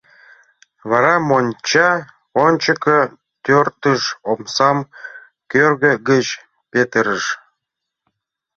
Вара 0.89 1.13
монча 1.27 1.89
ончыко 2.45 2.99
тӧрштыш, 3.43 4.01
омсам 4.31 4.77
кӧргӧ 5.51 5.91
гыч 6.09 6.25
петырыш. 6.71 7.25